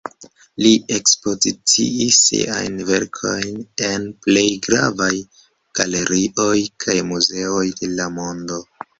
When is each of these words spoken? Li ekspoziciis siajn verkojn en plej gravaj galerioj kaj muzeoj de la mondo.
Li 0.65 0.69
ekspoziciis 0.99 2.15
siajn 2.29 2.79
verkojn 2.87 3.59
en 3.89 4.07
plej 4.27 4.45
gravaj 4.67 5.11
galerioj 5.81 6.57
kaj 6.85 6.97
muzeoj 7.11 7.67
de 7.83 7.91
la 8.01 8.09
mondo. 8.17 8.59